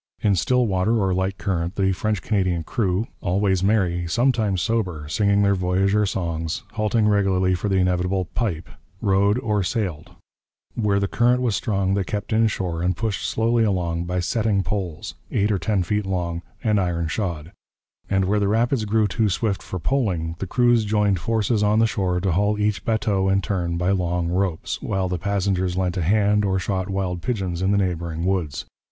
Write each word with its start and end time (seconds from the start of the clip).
In 0.21 0.33
still 0.33 0.65
water 0.65 0.97
or 0.99 1.13
light 1.13 1.37
current 1.37 1.75
the 1.75 1.91
French 1.91 2.23
Canadian 2.23 2.63
crew 2.63 3.05
always 3.21 3.61
merry, 3.63 4.07
sometimes 4.07 4.59
sober, 4.59 5.07
singing 5.07 5.43
their 5.43 5.53
voyageur 5.53 6.07
songs, 6.07 6.63
halting 6.73 7.07
regularly 7.07 7.53
for 7.53 7.69
the 7.69 7.77
inevitable 7.77 8.25
'pipe' 8.25 8.67
rowed 8.99 9.37
or 9.37 9.61
sailed; 9.61 10.09
where 10.73 10.99
the 10.99 11.07
current 11.07 11.39
was 11.43 11.55
strong 11.55 11.93
they 11.93 12.03
kept 12.03 12.33
inshore 12.33 12.81
and 12.81 12.97
pushed 12.97 13.29
slowly 13.29 13.63
along 13.63 14.05
by 14.05 14.19
'setting' 14.19 14.63
poles, 14.63 15.13
eight 15.29 15.51
or 15.51 15.59
ten 15.59 15.83
feet 15.83 16.07
long 16.07 16.41
and 16.63 16.79
iron 16.79 17.07
shod; 17.07 17.51
and 18.09 18.25
where 18.25 18.39
the 18.39 18.47
rapids 18.47 18.85
grew 18.85 19.07
too 19.07 19.29
swift 19.29 19.61
for 19.61 19.77
poling, 19.77 20.35
the 20.39 20.47
crews 20.47 20.83
joined 20.83 21.19
forces 21.19 21.61
on 21.61 21.77
the 21.77 21.85
shore 21.85 22.19
to 22.19 22.31
haul 22.31 22.57
each 22.57 22.83
bateau 22.83 23.29
in 23.29 23.39
turn 23.39 23.77
by 23.77 23.91
long 23.91 24.29
ropes, 24.29 24.81
while 24.81 25.07
the 25.07 25.19
passengers 25.19 25.77
lent 25.77 25.95
a 25.95 26.01
hand 26.01 26.43
or 26.43 26.57
shot 26.57 26.89
wild 26.89 27.21
pigeons 27.21 27.61
in 27.61 27.69
the 27.69 27.77
neighbouring 27.77 28.25
woods. 28.25 28.65